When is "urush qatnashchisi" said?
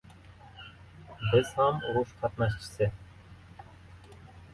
1.89-2.89